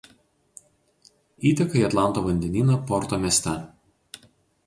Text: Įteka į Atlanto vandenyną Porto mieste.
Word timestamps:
Įteka 1.49 1.77
į 1.81 1.83
Atlanto 1.89 2.23
vandenyną 2.29 2.77
Porto 2.91 3.19
mieste. 3.27 3.53